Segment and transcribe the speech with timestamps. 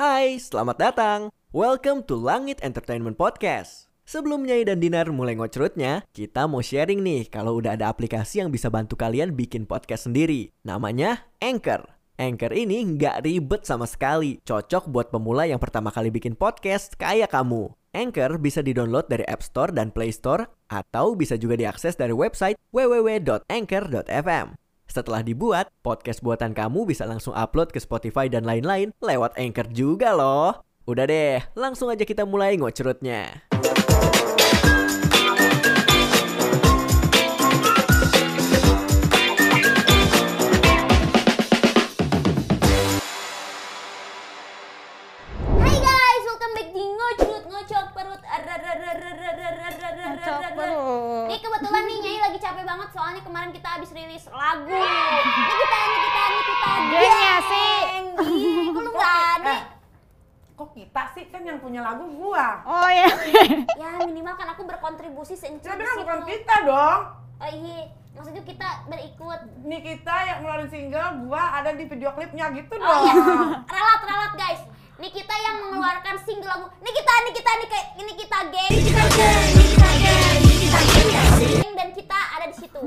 [0.00, 1.20] Hai, selamat datang.
[1.52, 3.92] Welcome to Langit Entertainment Podcast.
[4.08, 8.48] Sebelum Nyai dan Dinar mulai ngocrutnya, kita mau sharing nih kalau udah ada aplikasi yang
[8.48, 10.56] bisa bantu kalian bikin podcast sendiri.
[10.64, 11.84] Namanya Anchor.
[12.16, 14.40] Anchor ini nggak ribet sama sekali.
[14.40, 17.68] Cocok buat pemula yang pertama kali bikin podcast kayak kamu.
[17.92, 22.56] Anchor bisa didownload dari App Store dan Play Store atau bisa juga diakses dari website
[22.72, 24.56] www.anchor.fm.
[24.90, 30.10] Setelah dibuat, podcast buatan kamu bisa langsung upload ke Spotify dan lain-lain lewat Anchor juga
[30.18, 30.66] loh.
[30.82, 33.46] Udah deh, langsung aja kita mulai ngocrutnya.
[61.70, 62.46] Punya lagu gua.
[62.66, 63.06] Oh iya.
[63.78, 66.02] Ya minimal kan aku berkontribusi seencik Tapi di kan situ.
[66.02, 67.00] bukan kita dong.
[67.38, 67.78] Oh iya,
[68.10, 69.38] maksudnya kita berikut.
[69.62, 73.02] Nih kita yang ngeluarin single, gua ada di video klipnya gitu Oh dong.
[73.06, 73.14] iya,
[73.70, 74.60] ralat ralat guys.
[74.98, 76.66] Ini kita yang mengeluarkan single lagu.
[76.76, 78.68] Ini kita, ini kita, ini kayak ini kita geng.
[78.68, 80.80] Ini kita geng, ini kita geng, ini kita
[81.38, 81.72] geng.
[81.72, 82.82] Dan kita ada di situ.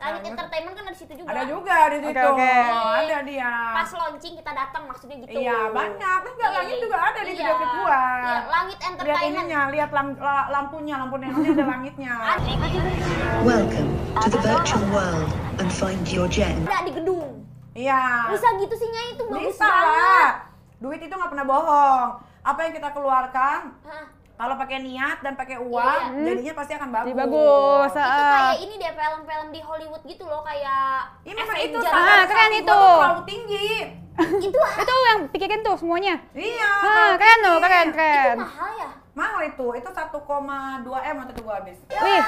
[0.00, 0.32] Langit.
[0.32, 1.28] Entertainment kan ada di situ juga.
[1.28, 2.16] Ada juga di situ.
[2.18, 2.52] Oke, oke.
[2.72, 3.52] Oh, ada dia.
[3.70, 5.30] Pas launching kita datang maksudnya gitu.
[5.36, 6.18] Iya, banyak.
[6.18, 6.82] Kan enggak Iya, langit iya.
[6.82, 7.36] juga ada di Iya.
[7.36, 8.00] video klip gua.
[8.00, 9.28] Iya, Langit Lihat Entertainment.
[9.44, 12.12] ininya, lihat lam- la- lampunya, lampu neonnya ada langitnya.
[12.16, 12.52] Ada,
[13.42, 16.64] Welcome to the virtual world and find your gem.
[16.64, 17.44] ada di gedung.
[17.72, 18.28] Iya.
[18.28, 19.94] Bisa gitu sih Nyai itu bagus Bisa banget.
[19.94, 20.30] lah.
[20.78, 22.08] Duit itu nggak pernah bohong.
[22.40, 24.04] Apa yang kita keluarkan, Hah,
[24.40, 26.24] kalau pakai niat dan pakai uang, Iya.
[26.32, 27.12] jadinya pasti akan bagus.
[27.12, 27.90] Jadi bagus.
[27.92, 28.32] itu ah.
[28.32, 32.58] kayak ini deh film-film di Hollywood gitu loh kayak Ini memang itu Ah, keren hati
[32.64, 32.80] itu.
[32.80, 33.68] terlalu tinggi.
[34.48, 36.14] itu Itu yang pikirin tuh semuanya.
[36.32, 36.72] Iya.
[36.72, 37.64] Ah, keren tuh, tinggi.
[37.68, 38.36] keren, itu keren.
[38.40, 38.90] mahal ya.
[39.10, 40.08] Mahal itu, itu 1,2
[41.04, 41.76] M waktu itu gua habis.
[41.84, 42.22] Wih,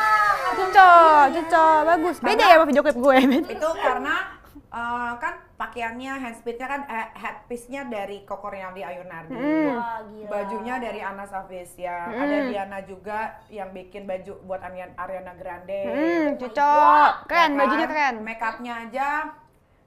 [0.52, 2.16] cocok, cocok, bagus.
[2.20, 3.16] Beda ya sama video klip gue.
[3.56, 4.41] Itu karena
[4.72, 9.36] eh, kan pakaiannya handspeednya kan eh, headpiece-nya dari Koko Rinaldi Ayunardi.
[9.36, 9.68] Hmm.
[9.70, 10.28] Wah, gila.
[10.28, 15.80] Bajunya dari Ana Savesya, ada Diana juga yang bikin baju buat Ariana Ariana Grande.
[15.84, 17.28] Hmm, cocok.
[17.28, 17.92] Keren, Ya bajunya kan?
[17.92, 18.14] keren.
[18.20, 19.08] Make upnya aja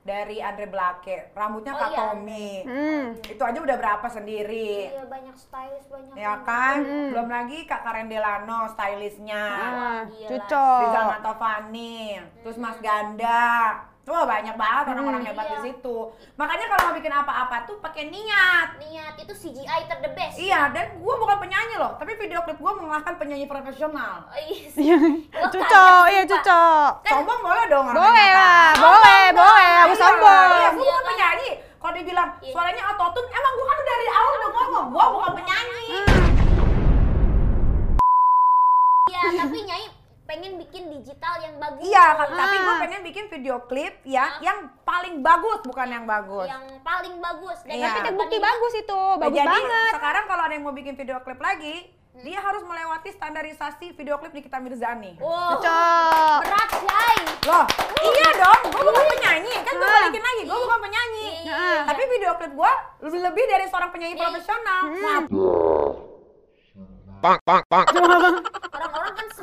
[0.06, 1.98] dari Andre Blake, rambutnya Oh, Kak iya.
[1.98, 2.50] Tommy.
[2.62, 3.06] Hmm.
[3.26, 4.94] Itu aja udah berapa sendiri.
[4.94, 6.14] Iya banyak stylist banyak.
[6.14, 6.78] Ya kan?
[7.10, 9.44] Belum lagi Kak Karen Delano, stylistnya.
[9.50, 10.82] Ah, cocok.
[10.86, 13.82] Rizal Mantovani, terus Mas Ganda.
[14.06, 15.66] Wah banyak banget orang-orang hebat di Iya.
[15.66, 15.98] situ.
[16.38, 18.78] Makanya kalau mau bikin apa-apa tuh pakai niat.
[18.78, 20.38] Niat itu CGI ter the best.
[20.38, 24.30] Iya, dan gua bukan penyanyi loh, tapi video klip gua mengalahkan penyanyi profesional.
[24.30, 24.86] Oh, iya sih.
[24.86, 24.98] Iya,
[25.54, 26.90] cocok, iya cocok.
[27.04, 30.50] Sombong boleh dong orang Boleh lah, boleh, boleh, Iya, harus sombong.
[30.54, 31.06] Iya, gua Iya bukan kan?
[31.08, 31.50] penyanyi.
[31.76, 32.52] Kalau dibilang Iya.
[32.54, 35.86] suaranya autotune, emang gua kan dari awal udah ngomong, gua bukan penyanyi.
[39.06, 39.86] Iya, tapi Nyai
[40.26, 41.82] pengen bikin digital yang bagus.
[41.82, 42.80] Iya, kan, tapi gua Ah.
[42.82, 44.42] pengen bikin video klip ya Hah?
[44.42, 46.46] yang paling bagus bukan yang bagus.
[46.46, 47.58] Yang paling bagus.
[47.62, 47.88] Dan Iya.
[47.88, 49.92] Tapi terbukti bagus itu, Nah, bagus jadi banget.
[49.94, 51.76] sekarang kalau ada yang mau bikin video klip lagi,
[52.18, 55.14] dia harus melewati standarisasi video klip Nikita Mirzani.
[55.20, 56.40] Wow, Cocok.
[56.42, 57.18] berat Nyai.
[57.46, 57.66] Loh,
[58.02, 59.94] iya dong, gue bukan penyanyi, kan gue Ah.
[60.02, 61.28] balikin lagi, gue bukan penyanyi.
[61.46, 61.86] Iya.
[61.86, 62.72] Tapi video klip gue
[63.04, 64.82] lebih lebih dari seorang penyanyi profesional.
[64.96, 65.22] Wah,
[67.26, 68.34] Orang-orang
[68.72, 68.85] kan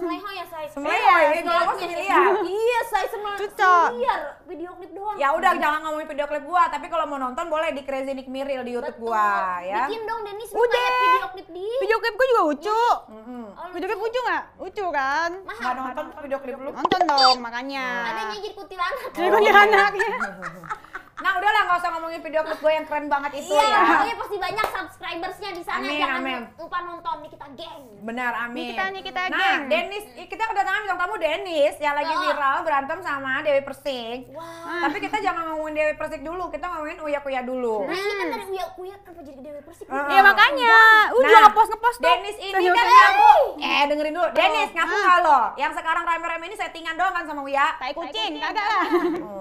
[0.02, 0.66] semleho ya, saya.
[0.66, 2.34] Sebenarnya Iya, iya, kalau sih lihat.
[2.42, 3.88] Iya, saya semel Cocok.
[3.94, 5.14] Biar video klip doang.
[5.14, 8.26] Ya udah jangan ngomongin video klip gua, tapi kalau mau nonton boleh di Crazy Nick
[8.26, 9.14] Miril di YouTube Betul.
[9.14, 9.86] gua ya.
[9.86, 10.90] Bikin dong Denis Udah.
[11.06, 11.66] video klip di.
[11.78, 12.82] Video klip gue juga lucu.
[13.08, 13.44] Mm-mm.
[13.52, 14.44] Oh, Video klip lucu nggak?
[14.58, 15.30] Lucu kan?
[15.46, 15.62] Mahal.
[15.62, 16.70] Nggak nonton video klip lu.
[16.74, 17.86] Nonton dong makanya.
[18.10, 19.10] Adanya jadi kuntilanak.
[19.14, 20.10] Jadi kuntilanak ya.
[21.22, 23.80] Nah udahlah nggak usah ngomongin video klip gua yang keren banget itu Iya, ya.
[23.84, 25.78] pokoknya pasti banyak subscribersnya di sana.
[25.80, 26.40] Amin, Jangan amin.
[26.56, 27.82] lupa nonton nih kita geng.
[28.02, 28.62] Benar, amin.
[28.66, 29.60] Nikita, Nikita, nah, geng.
[29.68, 32.20] Dennis, kita kedatangan bintang tamu Dennis yang lagi Oh.
[32.20, 34.18] viral berantem sama Dewi Persik.
[34.28, 34.82] Wah.
[34.82, 37.86] Tapi kita jangan ngomongin Dewi Persik dulu, kita ngomongin Uya Kuya dulu.
[37.86, 39.86] Nah ini kan dari Uya Uya kenapa jadi Dewi Persik?
[39.86, 40.74] Iya makanya.
[41.12, 42.04] Udah Nah, ngepost ngepost tuh.
[42.04, 42.74] Dennis ini Serius.
[42.74, 43.34] kan ngaku.
[43.62, 44.28] Eh, dengerin dulu.
[44.32, 45.00] Dennis ngaku Ah.
[45.00, 45.40] nggak lo?
[45.56, 47.66] Yang sekarang rame-rame ini settingan doang kan sama Uya?
[47.78, 48.84] Tai kucing, kagak lah.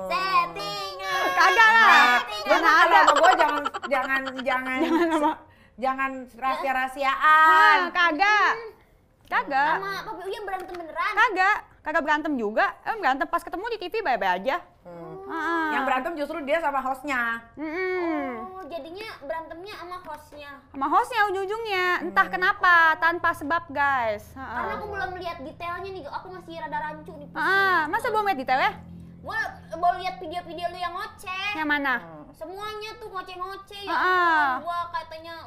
[0.07, 0.90] Settingan.
[1.31, 2.17] Kagak lah.
[2.41, 2.99] Lu kalau ada.
[2.99, 5.31] sama gue jangan jangan jangan Jangan apa?
[5.77, 7.77] jangan rahasia-rahasiaan.
[7.81, 8.51] Ah, kagak.
[9.25, 9.75] Kagak.
[9.77, 11.13] Sama Papi Uya berantem beneran.
[11.13, 11.57] Kagak.
[11.81, 12.65] Kagak berantem juga.
[12.83, 14.57] Eh berantem pas ketemu di TV baik-baik aja.
[14.81, 15.17] Hmm.
[15.25, 15.71] Ah.
[15.71, 17.39] Yang berantem justru dia sama hostnya.
[17.55, 18.29] Mm-mm.
[18.51, 20.51] Oh, jadinya berantemnya sama hostnya.
[20.67, 21.87] Sama hostnya ujung-ujungnya.
[22.03, 24.27] Entah kenapa, tanpa sebab guys.
[24.35, 24.77] Karena Ah.
[24.77, 27.27] aku belum lihat detailnya nih, aku masih rada rancu nih.
[27.31, 28.71] Ah, masa belum lihat detailnya?
[29.21, 29.39] Gue
[29.77, 31.49] mau lihat video-video lu yang ngoceh.
[31.53, 31.93] Yang mana?
[32.33, 33.93] Semuanya tuh ngoceh-ngoceh ya.
[33.93, 34.49] Ah.
[34.59, 35.41] Gua katanya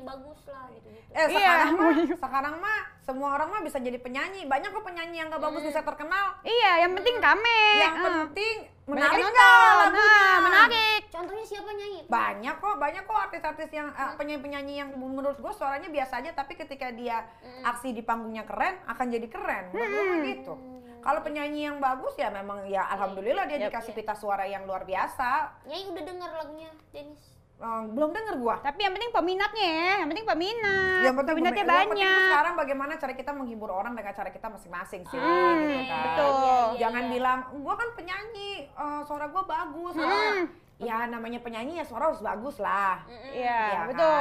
[0.00, 1.08] bagus lah gitu gitu.
[1.10, 1.36] Eh Iya.
[1.36, 1.92] sekarang mah,
[2.24, 4.46] sekarang mah semua orang mah bisa jadi penyanyi.
[4.46, 6.38] Banyak kok penyanyi yang gak bagus bisa terkenal.
[6.42, 7.60] Iya, yang penting rame.
[7.78, 8.04] Yang Ah.
[8.04, 8.56] penting
[8.90, 9.50] menarik lagunya?
[9.90, 11.00] Nah, menarik.
[11.10, 12.00] Contohnya siapa nyanyi?
[12.06, 16.54] Banyak kok, banyak kok artis-artis yang eh, penyanyi-penyanyi yang menurut gue suaranya biasa aja, tapi
[16.54, 17.22] ketika dia
[17.62, 19.64] aksi di panggungnya keren, akan jadi keren.
[19.70, 20.54] Menurut gue gitu.
[21.00, 25.64] Kalau penyanyi yang bagus ya memang ya alhamdulillah dia dikasih pita suara yang luar biasa.
[25.64, 27.40] Nyai udah denger lagunya Dennis.
[27.60, 28.56] Eh, belum denger gua.
[28.56, 31.00] Tapi yang penting peminatnya ya, yang penting peminat.
[31.04, 32.24] Yang penting peminatnya yang penting tuh banyak.
[32.24, 36.04] sekarang bagaimana cara kita menghibur orang dengan cara kita masing-masing sih, Hmm, gitu kan.
[36.08, 36.64] betul.
[36.80, 39.92] Jangan bilang, gua kan penyanyi, eh, suara gua bagus.
[39.92, 40.48] Hmm.
[40.80, 43.04] Ya namanya penyanyi ya suara harus bagus lah.
[43.28, 44.20] Iya, Iya betul.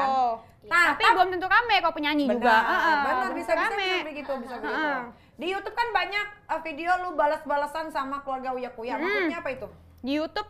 [0.67, 2.35] Nah, Tapi belum tentu rame kalau penyanyi juga.
[2.35, 4.91] Benar, Ah, ah, benar belum bisa tentu bisa begitu, bisa begitu.
[5.39, 8.99] Di YouTube kan banyak eh, video lu balas-balasan sama keluarga Uya Kuya.
[8.99, 9.07] Hmm.
[9.07, 9.67] Maksudnya apa itu?
[10.03, 10.49] Di YouTube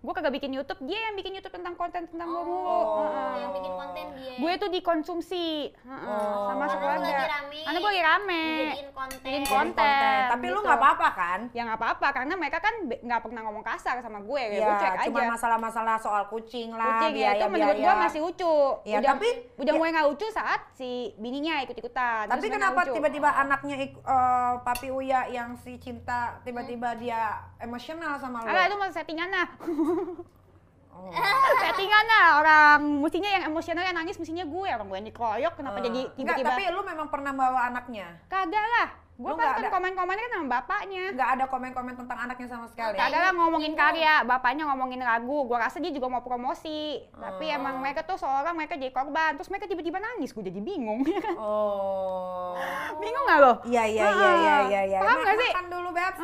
[0.00, 2.64] gue kagak bikin YouTube, dia yang bikin YouTube tentang konten tentang gue mulu.
[2.64, 3.04] Oh.
[3.04, 3.32] Ah, ah.
[3.36, 4.34] Yang bikin konten dia.
[4.34, 5.46] Gue tuh dikonsumsi
[5.78, 6.16] ah, ah, Oh.
[6.48, 7.04] sama Karena lu sekeluarga.
[7.04, 7.60] lagi rame.
[7.60, 8.42] Karena gue lagi rame.
[8.42, 9.20] Dijadiin konten.
[9.20, 10.18] Bikin konten.
[10.26, 10.64] Tapi lu gitu.
[10.64, 11.40] nggak apa-apa kan?
[11.50, 14.40] Ya nggak apa-apa karena mereka kan nggak pernah ngomong kasar sama gue.
[14.42, 15.28] Ya, Ya, gue cuek cuma aja.
[15.30, 18.56] masalah-masalah soal kucing lah, Kucing ya itu menurut gue masih lucu.
[18.82, 22.24] Ya, udah, tapi- udah ya- mulai nggak lucu saat si bininya ikut-ikutan.
[22.24, 23.92] Tapi kenapa tiba-tiba anaknya eh,
[24.60, 28.48] Papi Uya yang si cinta tiba-tiba dia emosional sama lu?
[28.48, 29.48] Alah itu mah settingan lah.
[30.90, 31.08] Oh.
[31.62, 35.78] settingan lah orang mestinya yang emosional yang nangis mestinya gue orang gue yang dikeroyok kenapa
[35.78, 38.20] Eh, jadi tiba-tiba tapi lu memang pernah bawa anaknya?
[38.26, 42.48] kagak lah gue Lu kan nggak komen-komennya kan sama bapaknya Nggak ada komen-komen tentang anaknya
[42.48, 42.96] sama sekali?
[42.96, 47.56] kagak lah ngomongin karya bapaknya ngomongin lagu gue rasa dia juga mau promosi tapi Oh.
[47.56, 51.04] emang mereka tuh seorang mereka jadi korban terus mereka tiba-tiba nangis gue jadi bingung
[51.38, 52.56] Oh.
[52.96, 54.80] bingung gak lo Iya, iya, iya, iya, iya.
[54.86, 54.98] iya.
[55.00, 55.50] Paham nggak sih?
[56.00, 56.16] Beb.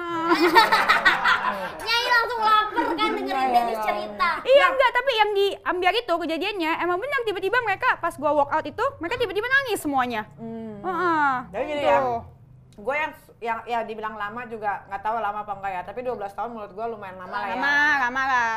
[1.87, 3.85] Nyai langsung lapar kan dengerin Iya, iya, Dennis iya.
[3.85, 4.31] cerita.
[4.41, 8.51] Iya enggak, tapi yang di Ambiar itu kejadiannya emang benar tiba-tiba mereka pas gua walk
[8.57, 10.25] out itu mereka tiba-tiba nangis semuanya.
[10.41, 10.81] Hmm.
[10.81, 11.33] Heeh.
[11.53, 11.93] Jadi gini gitu.
[11.93, 11.99] ya,
[12.77, 16.33] gue yang yang ya dibilang lama juga nggak tahu lama apa enggak ya, tapi 12
[16.33, 17.55] tahun menurut gue lumayan lama lah ya.
[17.61, 17.77] Lama,
[18.09, 18.55] lama lah.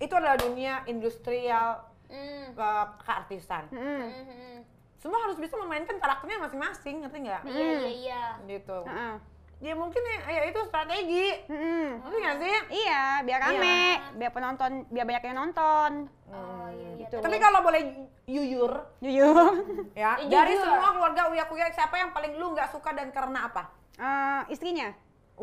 [0.00, 2.52] Itu adalah dunia industrial Hmm.
[2.52, 2.70] ke
[3.08, 3.72] keartisan.
[3.72, 3.80] Mm.
[3.80, 4.56] Hmm, hmm.
[5.00, 7.40] Semua harus bisa memainkan karakternya masing-masing, ngerti nggak?
[7.48, 8.22] Iya, iya, iya.
[8.44, 8.76] Gitu.
[8.84, 9.14] Heeh.
[9.62, 11.38] Ya mungkin ya, ya itu strategi.
[11.46, 12.02] Mm-mm.
[12.02, 12.56] Ngerti nggak sih?
[12.82, 13.82] Iya, biar rame,
[14.18, 15.90] biar penonton, biar banyak yang nonton.
[16.34, 17.06] Oh, iya, iya.
[17.06, 17.16] Gitu.
[17.22, 19.38] Tapi kalau boleh jujur, Jujur.
[20.02, 23.46] ya Eh, dari semua keluarga Uya Kuya siapa yang paling lu nggak suka dan karena
[23.46, 23.70] apa?
[24.02, 24.90] Eh, istrinya.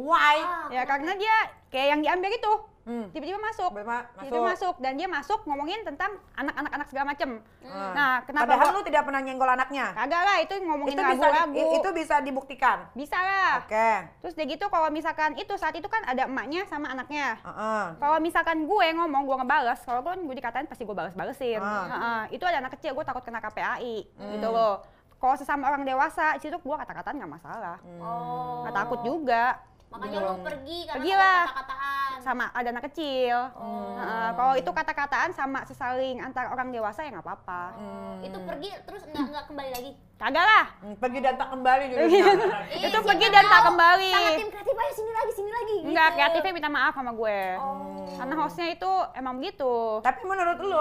[0.02, 0.38] Why?
[0.40, 1.36] Ah, Ya karena dia
[1.68, 2.54] kayak yang diambil itu.
[2.82, 3.06] Hmm.
[3.12, 3.70] Tiba-tiba masuk.
[3.70, 7.30] Tiba-tiba Tiba-tiba masuk dan dia masuk ngomongin tentang anak-anak anak segala macem.
[7.62, 7.92] Hmm.
[7.94, 9.86] Nah, kenapa Padahal gua- lu tidak pernah nyenggol anaknya.
[9.94, 11.54] Kagak lah, itu ngomongin Itu bisa lagu-lagu.
[11.54, 12.78] di- itu bisa dibuktikan.
[12.92, 13.62] Bisa lah.
[13.62, 13.90] Oke.
[14.20, 17.38] Terus dia gitu kalau misalkan itu saat itu kan ada emaknya sama anaknya.
[17.38, 17.84] Heeh.
[17.96, 21.62] Kalau misalkan gue ngomong, gue ngebales, kalau gue gue dikatain pasti gue bales-balesin.
[21.62, 21.86] Ah.
[21.86, 24.34] Heeh, itu ada anak kecil, gue takut kena KPAI, Hmm.
[24.34, 24.82] gitu loh.
[25.14, 28.64] Kalau sesama orang dewasa, di situ gue kata-kataan nggak masalah, Oh.
[28.64, 29.60] nggak takut juga.
[29.90, 31.42] Makanya lu pergi karena Pergi takut lah.
[31.44, 32.10] kata-kataan.
[32.20, 33.38] Sama ada anak kecil.
[33.58, 33.98] Oh.
[33.98, 37.62] Heeh, kalau itu kata-kataan sama sesaling antar orang dewasa ya nggak apa-apa.
[37.74, 38.22] Hmm.
[38.22, 39.92] Itu pergi terus nggak nggak kembali lagi.
[40.16, 40.66] Kagak lah.
[40.84, 42.02] Hmm, Pergi dan tak kembali juga.
[42.02, 42.26] Iya.
[42.70, 44.12] Ih, Itu siapa pergi dan tak kembali.
[44.12, 45.78] Sama tim kreatif ayo sini lagi, sini lagi.
[45.88, 46.16] Enggak, gitu.
[46.16, 47.42] kreatifnya minta maaf sama gue.
[47.58, 48.06] Oh.
[48.14, 49.74] Karena hostnya itu emang begitu.
[50.00, 50.76] Tapi menurut lu,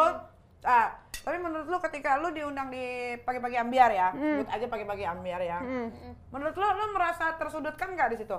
[0.67, 0.89] ah,
[1.23, 2.85] tapi menurut lu ketika lu diundang di
[3.19, 5.59] pagi-pagi ambiar ya, sebut aja pagi-pagi ambiar ya.
[5.63, 5.89] Hmm.
[6.29, 8.37] Menurut lu, lu merasa tersudutkan nggak di situ?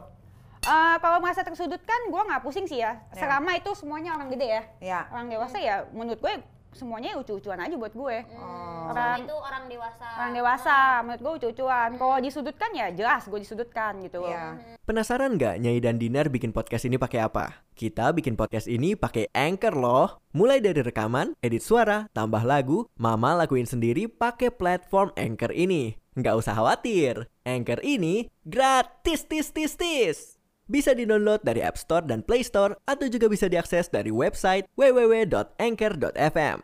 [0.59, 2.99] Eh, kalau merasa tersudutkan, gue nggak pusing sih ya.
[3.11, 3.19] Ya.
[3.19, 4.63] Selama itu semuanya orang gede ya.
[4.79, 4.99] Ya.
[5.09, 6.33] Orang dewasa ya, menurut gue
[6.69, 8.17] semuanya lucu-lucuan aja buat gue.
[8.29, 10.05] Hmm, Orang- sama itu orang dewasa.
[10.21, 11.89] Orang dewasa, menurut gue lucu-lucuan.
[11.97, 14.29] Kalau disudutkan ya jelas gue disudutkan gitu loh.
[14.29, 14.77] Iya.
[14.85, 17.65] Penasaran nggak Nyai dan Dinar bikin podcast ini pakai apa?
[17.73, 20.21] Kita bikin podcast ini pakai Anchor loh.
[20.35, 25.97] Mulai dari rekaman, edit suara, tambah lagu, Mama lakuin sendiri pakai platform Anchor ini.
[26.13, 30.38] Nggak usah khawatir, Anchor ini gratis tis tis tis.
[30.69, 36.57] Bisa di-download dari App Store dan Play Store atau juga bisa diakses dari website www.anchor.fm.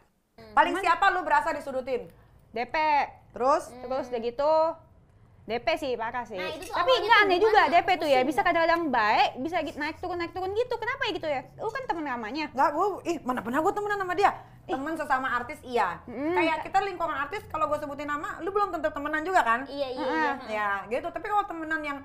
[0.54, 2.06] Paling siapa lu berasa disudutin?
[2.54, 2.76] DP,
[3.34, 3.68] Terus?
[3.84, 4.54] terus udah gitu
[5.46, 6.38] DP sih parah sih.
[6.38, 7.62] Nah, Tapi enggak aneh juga?
[7.70, 8.22] DP tuh ya.
[8.26, 10.74] Bisa kadang-kadang baik, bisa gitu naik turun naik turun gitu.
[10.78, 11.42] Kenapa ya gitu ya?
[11.62, 12.50] Lu kan temen lamanya.
[12.50, 14.32] Nggak, gue, ih mana pernah gue temenan sama dia.
[14.66, 16.02] Temen sesama artis iya.
[16.10, 19.70] Kayak kita lingkungan artis, kalau gue sebutin nama, lu belum tentu temenan juga kan?
[19.70, 20.30] Iya, iya, iya.
[20.50, 21.98] Ya gitu, tapi kalau temenan yang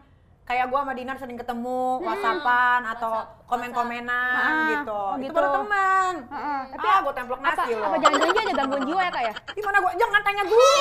[0.51, 4.91] kayak gua sama Dinar sering ketemu, whatsappan atau WhatsApp, komen-komenan Ah, gitu.
[4.91, 5.33] oh Itu gitu.
[5.33, 6.13] baru teman.
[6.27, 6.61] Heeh.
[6.75, 7.87] Tapi ah, gua templok apa, nasi loh.
[7.87, 9.35] apa jangan-jangan dia ada gangguan jiwa ya kak ya?
[9.57, 9.93] Gimana gua?
[9.95, 10.75] Jangan tanya gua.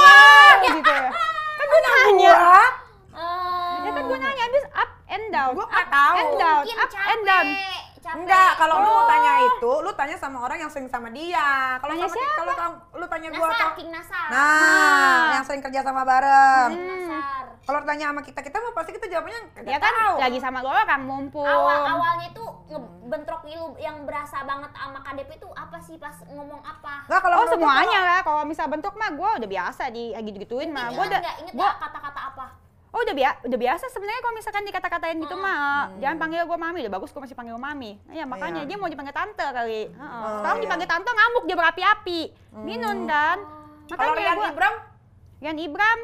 [0.66, 1.10] gitu ya.
[1.54, 2.34] Kan gua nanya.
[3.12, 3.78] Oh.
[3.80, 5.52] Ya kan gue nanya habis up and down.
[5.54, 6.16] Gua up nggak tahu.
[6.18, 7.10] and down, Mungkin up capek.
[7.10, 7.46] and down.
[7.46, 7.78] capek.
[8.10, 9.08] Enggak, kalau lu mau Oh.
[9.08, 11.78] tanya itu, lu tanya sama orang yang sering sama dia.
[11.78, 12.54] Kalau Tanya sama kalau
[12.96, 14.28] lu tanya gua Nasar, atau King Nasar.
[14.30, 16.70] Nah, yang sering kerja sama bareng.
[16.74, 17.09] Nasar.
[17.70, 20.16] Kalau tanya sama kita, kita mah pasti kita jawabnya Dia enggak kan tahu.
[20.18, 21.46] lagi sama lo orang mumpung.
[21.46, 26.66] Awal awalnya itu ngebentrok lu yang berasa banget sama KDP itu apa sih pas ngomong
[26.66, 27.06] apa?
[27.06, 30.38] Enggak kalau Oh gua semuanya lah, kalau misal bentuk mah gue udah biasa di gitu
[30.42, 30.90] gituin mah.
[30.90, 31.34] Gue Ingat udah?
[31.40, 32.46] Ingat gua, kata-kata apa?
[32.90, 35.46] oh udah biasa, udah biasa sebenarnya kalau misalkan dikata-katain gitu Hmm.
[35.46, 35.62] mah,
[36.02, 38.02] jangan panggil gue mami, udah bagus gue masih panggil mami.
[38.10, 38.68] Iya makanya Iya.
[38.68, 39.82] dia mau dipanggil tante kali.
[39.88, 40.22] Heeh.
[40.26, 40.64] Oh, Sekarang iya.
[40.66, 42.20] dipanggil tante ngamuk dia berapi-api,
[42.60, 43.38] minun kan.
[43.86, 44.76] Kalau Makanya Rian gue, Ibram,
[45.40, 46.00] Rian Ibram,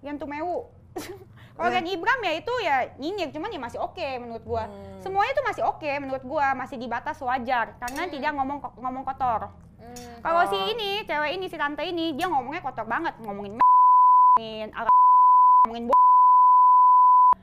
[0.00, 0.58] Rian Tumewu.
[1.52, 1.68] Kalau.
[1.68, 4.64] Rian Ibram ya itu ya nyinyir, cuman ya masih oke menurut gua.
[4.64, 4.96] Hmm.
[4.98, 9.52] Semuanya tuh masih oke menurut gua, masih di batas wajar karena tidak ngomong ngomong kotor.
[9.76, 10.16] Hmm.
[10.20, 10.48] Kalau Oh.
[10.48, 13.56] si ini, cewek ini, si tante ini, dia ngomongnya kotor banget, ngomongin
[14.32, 15.98] ngomongin ngomongin bo-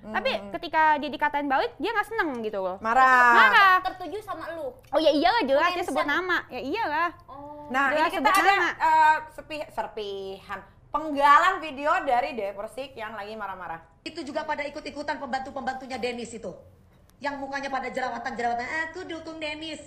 [0.07, 0.49] Tapi Hmm.
[0.51, 2.79] ketika dia dikatain balik, dia nggak seneng gitu loh.
[2.79, 3.33] marah.
[3.35, 3.75] Marah.
[3.83, 4.71] Tertuju sama lu.
[4.89, 6.41] Oh ya iyalah jelas dia sebut nama.
[6.47, 7.09] Ya iyalah.
[7.27, 7.67] Oh.
[7.67, 8.69] Nah, Jelas ini kita ada nama.
[8.71, 10.59] eh, sepi, serpihan
[10.91, 13.81] penggalan video dari Dewi Persik yang lagi marah-marah.
[14.07, 16.55] itu juga pada ikut-ikutan pembantu-pembantunya Denis itu.
[17.19, 19.83] Yang mukanya pada jerawatan-jerawatan aku dukung Denis.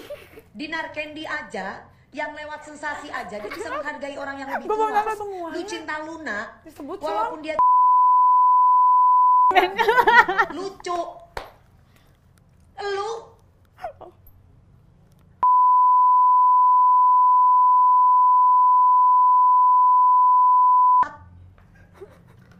[0.58, 5.52] Dinar Candy aja yang lewat sensasi aja dia bisa menghargai orang yang lebih tua.
[5.52, 7.60] lu cinta Luna Disebut walaupun dia
[10.56, 11.00] lucu.
[12.80, 13.10] Lu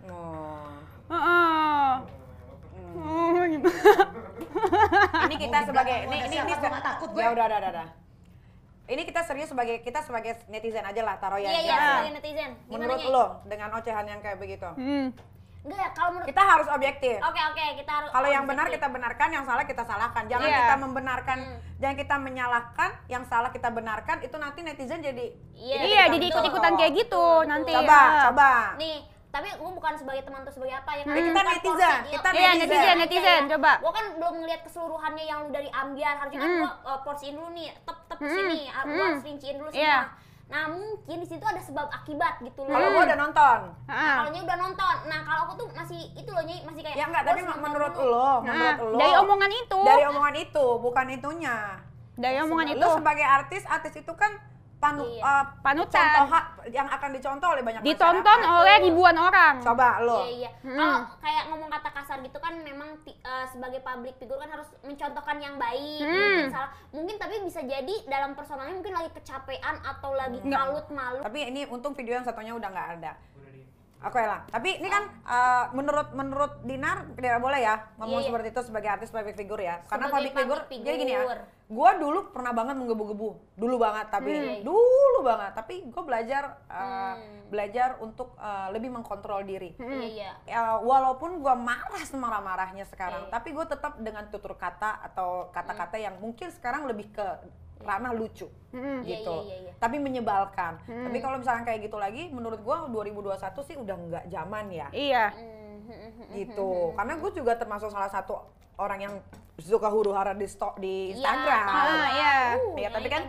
[0.08, 0.72] Oh.
[1.12, 1.92] Heeh.
[2.96, 3.68] Oh, gitu.
[5.28, 7.20] Ini kita sebagai ini ada ini siapa ini gua nggak takut gue.
[7.20, 7.70] Ya udah udah udah.
[7.76, 7.88] udah.
[8.88, 11.48] Ini kita serius sebagai kita sebagai netizen aja lah taruh ya.
[11.48, 12.50] Iya iya sebagai netizen.
[12.60, 14.68] Gimana Menurut lo dengan ocehan yang kayak begitu.
[14.76, 15.08] Hmm.
[15.58, 17.16] Enggak kalau menurut Kita harus objektif.
[17.18, 20.24] Oke oke kita harus Kalau yang benar kita benarkan, yang salah kita salahkan.
[20.24, 20.58] Jangan Iya.
[20.62, 21.58] kita membenarkan, Hmm.
[21.76, 24.16] jangan kita menyalahkan, yang salah kita benarkan.
[24.22, 27.72] Itu nanti netizen jadi Iya, Iya, jadi ikut-ikutan kayak gitu Betul, nanti.
[27.74, 28.22] coba, ya.
[28.30, 28.50] coba.
[28.78, 28.96] Nih,
[29.28, 31.10] tapi gue bukan sebagai teman tuh sebagai apa ya kan?
[31.10, 32.58] Ya, kita Bukan netizen, kita Iya, netizen.
[32.58, 33.72] netizen, netizen, coba.
[33.78, 36.14] Gue kan belum ngeliat keseluruhannya yang lu dari ambiar.
[36.16, 36.60] Harusnya kan Hmm.
[36.60, 38.60] gue uh, porsiin dulu nih, tep tep Hmm, sini.
[38.66, 39.06] Uh, Gue hmm.
[39.06, 39.84] harus rinciin dulu semua.
[39.84, 39.98] Iya.
[40.48, 42.72] Nah mungkin di situ ada sebab akibat gitu loh.
[42.72, 43.58] Kalau gua udah nonton.
[43.84, 44.16] Nah, Heeh.
[44.16, 44.94] kalau Nyai udah nonton.
[45.04, 46.96] Nah kalau aku tuh masih itu loh Nyai masih kayak.
[46.96, 48.08] Ya enggak, tapi menurut dulu.
[48.08, 48.96] lo, Nah, menurut lo.
[48.96, 49.78] dari omongan itu.
[49.84, 51.56] Dari omongan itu, bukan itunya.
[52.16, 52.80] Dari omongan itu.
[52.80, 54.32] Lo sebagai artis, artis itu kan
[54.78, 55.22] panu, Iya.
[55.22, 56.06] eh, Panutan.
[56.14, 56.26] contoh
[56.70, 58.58] yang akan dicontoh oleh banyak ditonton masyarakat.
[58.62, 59.54] oleh ribuan orang.
[59.58, 60.22] Coba lo.
[60.22, 60.50] Iya iya.
[60.62, 60.78] Hmm.
[60.78, 65.36] Kalau kayak ngomong kata kasar gitu kan memang eh, sebagai public figure kan harus mencontohkan
[65.38, 66.00] yang baik.
[66.00, 66.14] Hmm.
[66.14, 66.70] Mungkin salah.
[66.88, 71.20] Mungkin tapi bisa jadi dalam personalnya mungkin lagi kecapean atau lagi kalut malu.
[71.20, 73.12] Tapi ini untung video yang satunya udah nggak ada.
[73.98, 74.46] Oke lah.
[74.46, 78.28] Tapi ini kan eh, menurut menurut Dinar tidak boleh ya ngomong Iya, iya.
[78.30, 79.82] seperti itu sebagai artis public figure ya.
[79.84, 81.20] Karena Sebagai public figure, public jadi gini ya.
[81.20, 81.42] figure.
[81.68, 84.06] Gue dulu pernah banget menggebu-gebu, dulu banget.
[84.08, 84.58] Tapi Hmm.
[84.62, 85.52] dulu banget.
[85.52, 87.50] Tapi gue belajar eh, Hmm.
[87.50, 89.74] belajar untuk eh, lebih mengkontrol diri.
[89.74, 90.30] Iya iya.
[90.44, 93.32] Ya, walaupun gue marah semarah-marahnya sekarang, Iya.
[93.34, 97.26] tapi gue tetap dengan tutur kata atau kata-kata yang mungkin sekarang lebih ke
[97.82, 98.46] ranah lucu.
[98.68, 99.34] Iya, gitu.
[99.48, 99.72] iya, iya, iya.
[99.80, 100.78] Tapi menyebalkan.
[100.84, 105.24] Tapi kalau misalnya kayak gitu lagi, menurut gue 2021 sih udah nggak zaman ya, Iya.
[105.32, 106.36] Hmm.
[106.36, 106.92] gitu.
[106.92, 108.36] Karena gue juga termasuk salah satu
[108.76, 109.14] orang yang
[109.58, 111.42] suka huru hara di stok di Instagram.
[111.42, 111.88] Iya, tahu.
[111.90, 112.36] Ah, iya.
[112.54, 113.22] Uh, Ya, tapi kan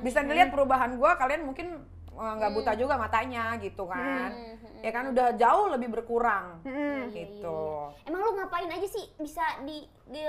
[0.00, 1.84] bisa ngeliat perubahan gue, kalian mungkin
[2.14, 4.30] nggak buta juga matanya gitu kan.
[4.80, 7.10] Ya kan udah jauh lebih berkurang Mm-mm.
[7.10, 7.88] gitu.
[8.04, 10.20] Emang lu ngapain aja sih bisa di, di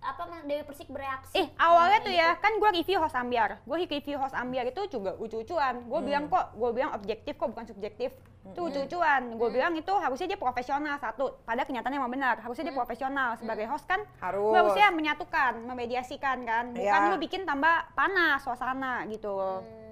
[0.00, 1.36] apa Dewi Persik bereaksi?
[1.36, 5.12] Eh awalnya tuh ya kan gue review host ambiar, gue review host ambiar itu juga
[5.14, 5.84] lucu-lucuan.
[5.84, 6.08] Gue Hmm.
[6.08, 8.16] bilang kok, gue bilang objektif kok bukan subjektif.
[8.46, 9.36] Itu lucu-lucuan.
[9.36, 11.34] Gue bilang itu harusnya dia profesional satu.
[11.42, 12.38] Padahal kenyataannya emang benar.
[12.38, 14.00] Harusnya dia profesional sebagai host kan.
[14.22, 14.54] Harus.
[14.54, 16.64] Lu harusnya menyatukan, memediasikan kan.
[16.70, 17.10] Bukan Iya.
[17.10, 19.34] lu bikin tambah panas suasana gitu.
[19.36, 19.85] Hmm.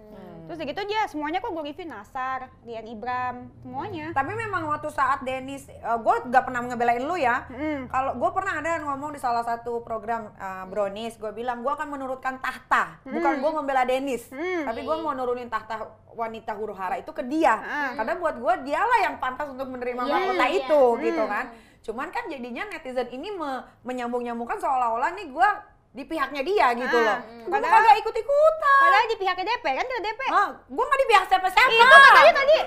[0.45, 4.13] Terus gitu aja semuanya kok gue review Nasar, Rian Ibram, semuanya.
[4.13, 7.49] Tapi memang waktu saat Dennis, gue gak pernah ngebelain lu ya.
[7.49, 7.89] Mm.
[7.89, 11.73] Kalau gue pernah ada yang ngomong di salah satu program uh, Brownies, gue bilang gue
[11.73, 14.69] akan menurunkan tahta, bukan gue membela Dennis, Mm.
[14.69, 15.85] tapi gue mau nurunin tahta
[16.15, 17.59] wanita huru hara itu ke dia,
[17.97, 20.57] karena buat gue dialah yang pantas untuk menerima Iya, mahkota iya.
[20.63, 21.47] itu, gitu kan.
[21.85, 25.49] Cuman kan jadinya netizen ini me- menyambung-nyambungkan seolah-olah nih gue
[25.95, 27.19] di pihaknya dia gitu Ah, loh.
[27.21, 27.41] mm.
[27.41, 28.81] Gue Padahal- kagak ikut-ikutan.
[28.83, 30.21] Padahal di pihaknya DP kan ke DP.
[30.29, 31.71] Ah, gue gak di pihak siapa-siapa.
[31.73, 32.59] Itu katanya tadi.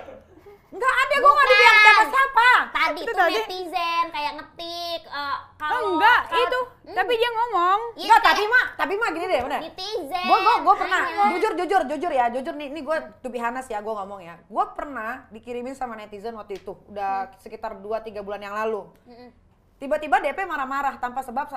[0.68, 2.50] Nggak ada, gue gak di pihak siapa-siapa.
[2.70, 3.36] Tadi Itu tuh tadi.
[3.38, 6.60] netizen kayak ngetik eh, kalau Oh, enggak, kalau- itu.
[6.86, 6.96] Hmm.
[6.96, 7.80] Tapi dia ngomong.
[7.94, 9.60] Iya, Enggak, tapi mah, tapi mah gini deh, bener.
[9.62, 10.24] netizen.
[10.24, 11.30] Gue gue gue pernah, Makanya.
[11.30, 14.36] jujur jujur jujur ya, jujur nih, nih gue to be honest ya, gue ngomong ya.
[14.42, 17.92] Gue pernah dikirimin sama netizen waktu itu, udah sekitar 2-3
[18.22, 18.88] bulan yang lalu.
[19.04, 19.30] Mm-mm.
[19.78, 21.48] Tiba-tiba DP marah-marah tanpa sebab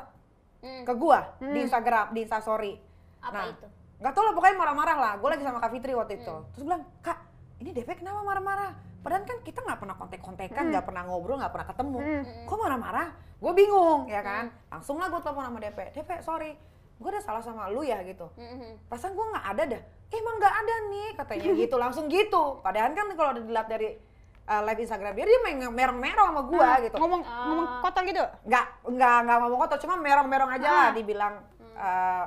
[0.61, 0.85] Hmm.
[0.85, 2.73] ke gua di Instagram, di Instastory.
[3.21, 3.67] Apa nah, itu?
[4.01, 5.13] Gak tau lah pokoknya marah-marah lah.
[5.21, 6.33] Gue lagi sama Kak Fitri waktu itu.
[6.33, 6.49] Hmm.
[6.53, 7.19] Terus gue bilang, Kak,
[7.61, 8.73] ini DP kenapa marah-marah?
[9.01, 11.99] Padahal kan kita nggak pernah kontek-kontekan, nggak pernah ngobrol, nggak pernah ketemu.
[12.45, 13.09] Kok marah-marah?
[13.41, 14.53] Gue bingung, ya kan?
[14.69, 15.79] Langsung lah gue telepon sama DP.
[15.97, 16.53] DP, sorry,
[17.01, 18.29] gue udah salah sama lu ya gitu.
[18.37, 18.89] Mhm.
[18.93, 19.83] Perasaan gue nggak ada dah.
[20.13, 22.61] Emang nggak ada nih katanya gitu, langsung gitu.
[22.61, 23.97] Padahal kan kalau dilihat dari
[24.51, 26.97] uh, live Instagram dia, dia main merong-merong sama gue gitu.
[26.99, 28.25] Ngomong ngomong kotor gitu.
[28.45, 30.91] nggak nggak nggak ngomong kotor cuma merong-merong aja lah Ah.
[30.91, 31.35] dibilang
[31.73, 32.25] eh,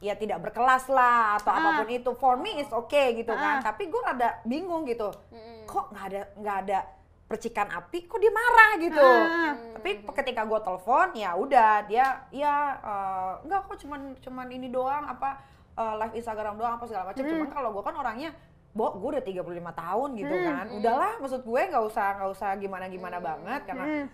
[0.00, 1.56] ya tidak berkelas lah atau Ah.
[1.56, 3.62] apa pun itu for me is okay gitu kan Ah.
[3.62, 5.64] tapi gue rada bingung gitu Mm-mm.
[5.64, 6.78] kok nggak ada nggak ada
[7.22, 9.54] percikan api kok dia marah gitu Ah.
[9.72, 15.04] tapi ketika gue telepon ya udah dia ya eh, enggak kok cuman cuman ini doang
[15.06, 15.38] apa
[15.72, 18.30] eh, live Instagram doang apa segala macam cuman kalau gue kan orangnya
[18.70, 20.66] Bo, gue udah 35 tahun gitu kan.
[20.70, 24.06] Udahlah, maksud gue nggak usah nggak usah gimana-gimana banget karena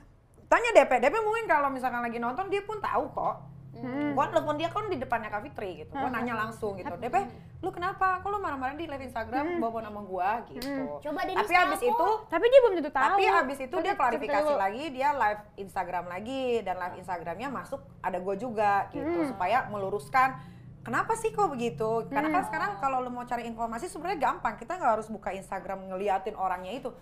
[0.46, 3.36] tanya DP, DP mungkin kalau misalkan lagi nonton dia pun tahu kok.
[3.76, 4.16] Hmm.
[4.16, 5.92] Gua telepon dia kan di depannya Kak Fitri gitu.
[5.92, 6.88] Gua nanya langsung gitu.
[6.96, 7.12] DP,
[7.60, 8.24] lu kenapa?
[8.24, 10.96] Kok lu marah-marah di live Instagram bawa nama gua gitu.
[11.04, 11.92] Coba Dennis Tapi habis telepon.
[11.92, 13.04] itu Tapi dia belum tentu tahu.
[13.04, 14.56] tapi habis itu dia klarifikasi dulu.
[14.56, 20.40] lagi, dia live Instagram lagi dan live Instagramnya masuk ada gue juga gitu supaya meluruskan
[20.86, 22.06] kenapa sih kok begitu?
[22.06, 25.90] Karena kan sekarang kalau lu mau cari informasi sebenarnya gampang, kita nggak harus buka Instagram
[25.90, 26.94] ngeliatin orangnya itu.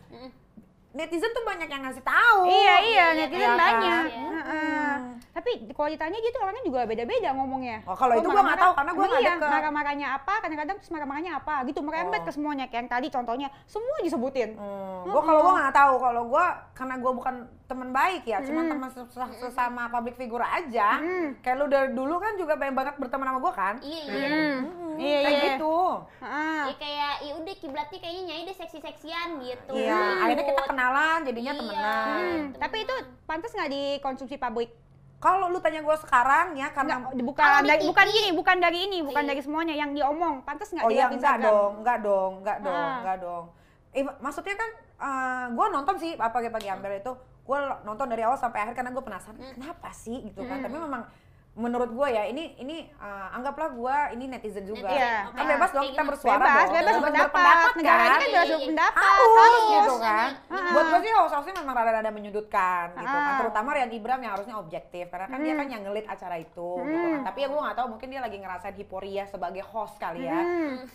[0.94, 2.46] Netizen tuh banyak yang ngasih tahu.
[2.46, 3.58] Iya iya Iya, netizen kan?
[3.58, 4.04] banyak.
[4.06, 4.28] Iya.
[4.30, 4.92] Heeh.
[5.34, 7.82] Tapi kalau ditanya gitu orangnya juga beda-beda ngomongnya.
[7.82, 9.50] Oh, kalau Oh, itu gua nggak tahu, karena gua Emang nggak iya, deket.
[9.50, 12.24] marah-marahnya apa, kadang-kadang terus marah-marahnya apa gitu merembet Oh.
[12.24, 12.64] ke semuanya.
[12.64, 14.54] Kayak yang tadi contohnya semua disebutin.
[14.54, 17.34] Hmm, gua kalau gua nggak tahu kalau gua karena gua bukan
[17.64, 19.10] teman baik ya, cuma teman ses-
[19.40, 21.02] sesama public figure aja.
[21.42, 23.74] Kayak lu dari dulu kan juga pengen banget berteman sama gua kan?
[23.80, 24.28] Iya, iya.
[24.30, 25.44] Hmm, Iya, kayak iya.
[25.50, 25.78] gitu.
[26.22, 26.62] Heeh.
[26.64, 29.72] Ya kayak ya udah kiblatnya kayaknya nyai deh seksi-seksian gitu.
[29.74, 31.60] Iya, akhirnya kita kenalan, jadinya Iya.
[31.60, 32.18] temenan.
[32.20, 34.70] Hmm, Tapi itu pantas nggak dikonsumsi pabrik?
[35.16, 38.78] Kalau lu tanya gua sekarang ya karena Nggak, bukan di dari, bukan gini, bukan dari
[38.84, 39.30] ini, bukan Iya.
[39.32, 40.44] dari semuanya yang diomong.
[40.44, 42.96] Pantas nggak Oh iya enggak dong, enggak dong, enggak dong, Ah.
[43.00, 43.44] enggak dong.
[43.94, 47.12] Eh, maksudnya kan eh, gua nonton sih apa pagi Amber itu,
[47.42, 50.60] gua nonton dari awal sampai akhir karena gue penasaran kenapa sih gitu kan.
[50.60, 51.02] Tapi memang
[51.54, 54.90] menurut gue ya ini ini eh, anggaplah gue ini netizen juga.
[54.90, 55.30] Iya.
[55.30, 56.74] Kan bebas dong kita bersuara Bebas, dong.
[56.74, 57.70] bebas berpendapat.
[57.74, 58.56] Negara ini kan Iya, bebas iya.
[58.56, 59.02] berpendapat.
[59.04, 59.64] harus, Harus.
[59.70, 60.28] gitu kan.
[60.50, 60.70] Ah.
[60.74, 63.22] Buat gue sih host-hostnya memang rada-rada menyudutkan gitu kan.
[63.24, 63.38] Ah.
[63.38, 67.06] Terutama Rian Ibram yang harusnya objektif karena kan dia kan yang ngelit acara itu gitu
[67.06, 67.22] kan.
[67.24, 70.40] Tapi ya gue nggak tahu mungkin dia lagi ngerasain hiporia sebagai host kali ya.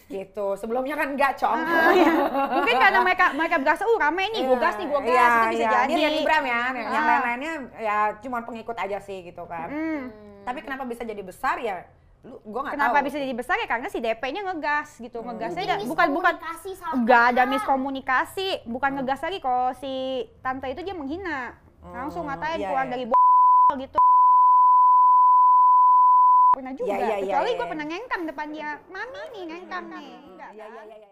[0.07, 0.47] Gitu.
[0.55, 1.55] Sebelumnya kan enggak, Cong.
[1.57, 2.11] Ah, iya.
[2.51, 5.47] Mungkin karena mereka mereka berasa, uh rame nih, gue gas nih, gue gas, Iya, itu
[5.49, 5.71] bisa iya.
[5.73, 5.93] jadi.
[5.95, 6.61] Rian Ibram ya.
[6.75, 7.07] Yang Ah.
[7.07, 9.71] lain-lainnya ya cuma pengikut aja sih gitu kan.
[10.49, 10.57] Hmm.
[10.57, 11.85] Tapi kenapa bisa jadi besar ya?
[12.25, 12.81] Lu gue nggak tahu.
[12.81, 16.33] Kenapa bisa jadi besar ya karena si DP-nya ngegas gitu, ngegasnya Mungkin da- bukan bukan
[16.97, 21.53] enggak ada miskomunikasi, bukan ngegas lagi kalau si tante itu dia menghina,
[21.85, 22.91] langsung ngatain iya, keluar iya.
[22.91, 23.13] dari b
[23.77, 23.97] gitu.
[26.49, 27.71] Pernah juga, Iya, iya, iya, kecuali iya, gue iya.
[27.71, 30.73] pernah ngengkam depan dia, mami nih ngengkam nih, enggak Iya, kan?
[30.73, 31.09] iya, iya, iya.